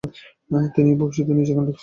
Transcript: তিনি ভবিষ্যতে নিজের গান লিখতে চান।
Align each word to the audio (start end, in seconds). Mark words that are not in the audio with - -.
তিনি 0.75 0.89
ভবিষ্যতে 0.99 1.31
নিজের 1.33 1.55
গান 1.57 1.65
লিখতে 1.65 1.73
চান। 1.73 1.79